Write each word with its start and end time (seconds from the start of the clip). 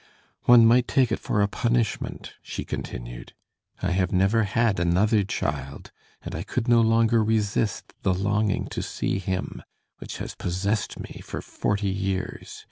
"One 0.45 0.65
might 0.65 0.87
take 0.87 1.11
it 1.11 1.19
for 1.19 1.43
a 1.43 1.47
punishment," 1.47 2.33
she 2.41 2.65
continued; 2.65 3.33
"I 3.83 3.91
have 3.91 4.11
never 4.11 4.45
had 4.45 4.79
another 4.79 5.23
child, 5.23 5.91
and 6.23 6.33
I 6.33 6.41
could 6.41 6.67
no 6.67 6.81
longer 6.81 7.23
resist 7.23 7.93
the 8.01 8.15
longing 8.15 8.65
to 8.69 8.81
see 8.81 9.19
him, 9.19 9.61
which 9.99 10.17
has 10.17 10.33
possessed 10.33 10.99
me 10.99 11.21
for 11.23 11.39
forty 11.39 11.89
years. 11.91 12.59